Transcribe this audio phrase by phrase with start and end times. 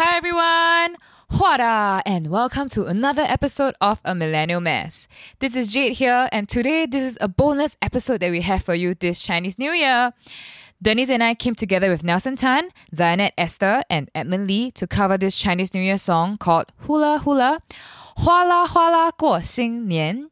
[0.00, 0.96] Hi everyone!
[1.32, 5.08] Huada and welcome to another episode of A Millennial Mess.
[5.40, 8.76] This is Jade here and today this is a bonus episode that we have for
[8.76, 10.12] you this Chinese New Year.
[10.80, 15.18] Denise and I came together with Nelson Tan, Zayanet Esther, and Edmund Lee to cover
[15.18, 17.60] this Chinese New Year song called Hula Hula,
[18.18, 20.30] Huala Huala Guo Xing Nian.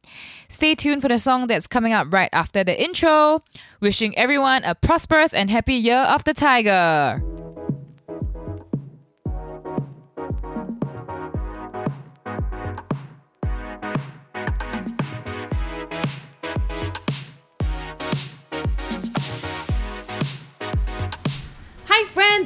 [0.48, 3.42] Stay tuned for the song that's coming up right after the intro.
[3.80, 7.20] Wishing everyone a prosperous and happy year of the tiger.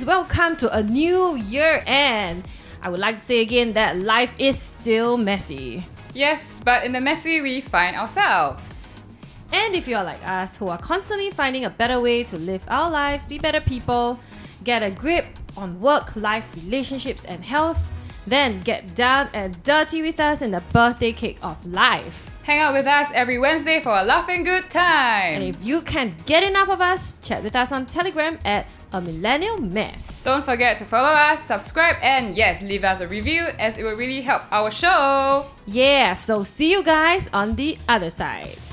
[0.00, 2.46] Friends, welcome to a new year and
[2.82, 5.86] I would like to say again that life is still messy.
[6.14, 8.80] Yes, but in the messy we find ourselves.
[9.52, 12.90] And if you're like us who are constantly finding a better way to live our
[12.90, 14.18] lives, be better people,
[14.64, 15.26] get a grip
[15.56, 17.90] on work, life, relationships, and health,
[18.26, 22.30] then get down and dirty with us in the birthday cake of life.
[22.44, 25.34] Hang out with us every Wednesday for a laughing good time.
[25.34, 29.00] And if you can't get enough of us, chat with us on Telegram at a
[29.00, 30.22] millennial mess.
[30.24, 33.96] Don't forget to follow us, subscribe, and yes, leave us a review as it will
[33.96, 35.46] really help our show.
[35.66, 38.56] Yeah, so see you guys on the other side.“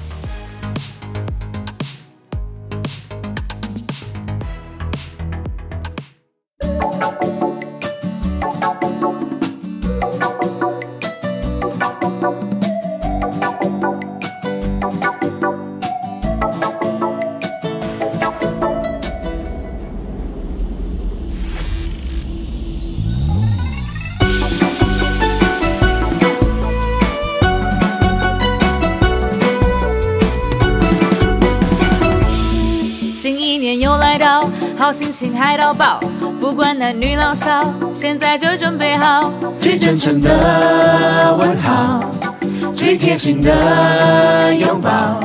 [13.68, 13.97] 新
[34.78, 36.00] 好心情嗨到爆，
[36.40, 39.34] 不管男女老少，现在就准备好。
[39.60, 42.00] 最真诚的问好，
[42.76, 45.20] 最贴心的拥抱。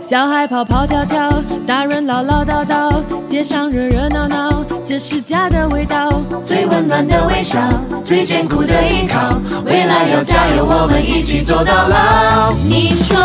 [0.00, 1.28] 小孩跑跑跳跳，
[1.66, 6.20] 大人唠唠叨叨，街上热热闹闹，这是家的味道。
[6.44, 7.58] 最温暖的微笑，
[8.04, 12.52] 最坚固的依靠，未来要加油，我们一起走到老。
[12.62, 13.18] 你说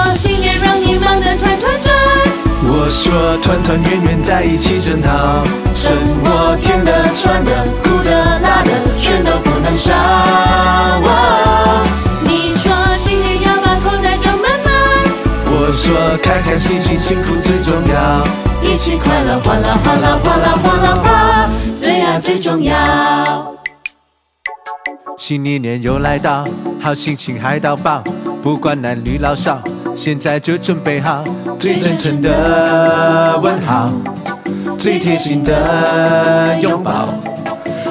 [3.38, 5.44] 团团圆圆在一起真好，
[5.74, 5.92] 生
[6.24, 9.94] 活甜的、酸的、苦的、辣的，全都不能少。
[9.94, 11.86] 哦
[12.24, 14.72] 你说新年要把口袋装满满，
[15.46, 18.24] 我说开开心心，幸福最重要。
[18.64, 21.50] 一起快乐，哗啦哗啦哗啦哗啦哗，
[21.80, 22.76] 最爱最重要。
[25.18, 26.46] 新一年又来到，
[26.82, 28.04] 好心情嗨到爆，
[28.44, 29.62] 不管男女老少，
[29.96, 31.24] 现在就准备好，
[31.60, 33.92] 最真诚的问好，
[34.80, 37.10] 最贴心的拥抱。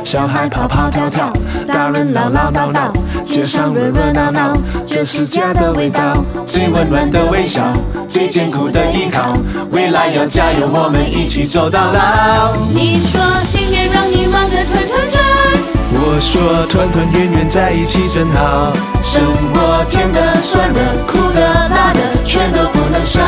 [0.04, 1.32] 小孩跑跑跳跳，
[1.68, 2.90] 大人唠唠叨叨，
[3.24, 4.52] 街上热热闹闹，
[4.86, 6.24] 这是家的味道。
[6.46, 7.72] 最温暖的微笑，
[8.08, 9.32] 最坚固的依靠，
[9.70, 12.56] 未来要加油，我们一起走到老。
[12.74, 15.22] 你说新年让你玩得团团转，
[16.02, 18.72] 我说团团圆圆在一起真好，
[19.02, 19.22] 生
[19.52, 23.20] 活甜的、酸的、苦的、辣的，全都不能少。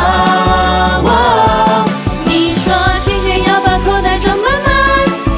[1.05, 1.85] 哦
[2.25, 4.73] 你说新年要把口袋装满满。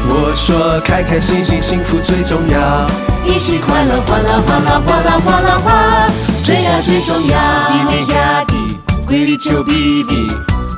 [0.07, 2.87] 我说开开心心，幸福最重要。
[3.27, 6.09] 一起快乐，哗啦哗啦哗啦哗啦哗，
[6.45, 7.37] 最爱最重要。
[7.67, 10.29] 今年下地，规里秋比比，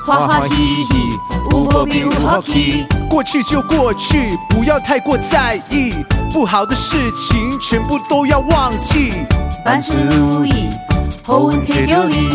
[0.07, 1.19] 花花嘻嘻，
[1.53, 2.87] 巫婆比巫好奇。
[3.11, 5.93] 过去就过去，不要太过在意，
[6.33, 9.27] 不好的事情全部都要忘记。
[9.65, 10.71] 万事如意，
[11.25, 12.29] 好运切着你，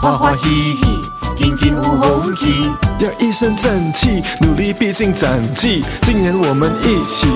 [0.00, 2.70] 花花嘻嘻，天天有好运气。
[3.00, 5.84] 要一身正气，努力逼近整季。
[6.02, 7.26] 今年我们一起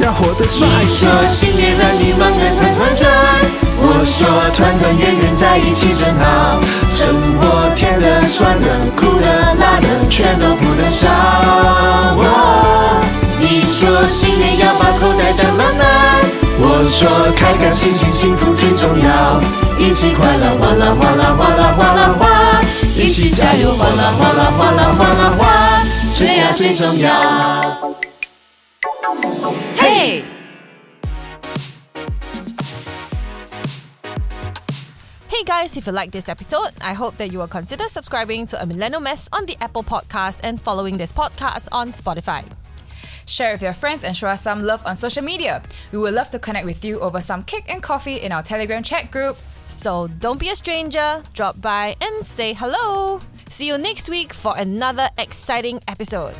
[0.00, 1.28] 要活得帅你气说。
[1.28, 3.08] 新年让你忙得团团转，
[3.82, 6.60] 我说团团圆圆在一起真好。
[6.98, 8.66] 生活甜的、酸的、
[8.96, 11.08] 苦的、辣的，全都不能少。
[11.08, 13.00] 哦
[13.38, 15.86] 你说新年要把口袋装满满，
[16.58, 19.40] 我说开开心心，幸福最重要。
[19.78, 22.60] 一起快乐，哗啦哗啦哗啦哗啦哗，
[22.96, 25.46] 一起加油，哗啦哗啦哗啦哗啦哗，
[26.16, 27.94] 最呀最重要。
[29.76, 30.24] 嘿。
[35.38, 38.66] Hey guys, if you like this episode, I hope that you will consider subscribing to a
[38.66, 42.44] Millennial Mess on the Apple Podcast and following this podcast on Spotify.
[43.24, 45.62] Share with your friends and show us some love on social media.
[45.92, 48.82] We would love to connect with you over some cake and coffee in our Telegram
[48.82, 49.36] chat group.
[49.68, 53.20] So don't be a stranger, drop by and say hello.
[53.48, 56.34] See you next week for another exciting episode.